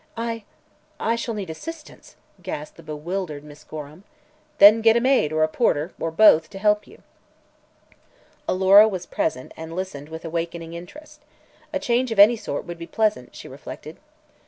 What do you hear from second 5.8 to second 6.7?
or both to